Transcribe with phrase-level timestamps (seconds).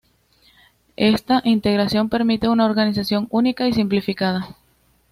[0.97, 4.55] Esta integración permite una organización única y simplificada.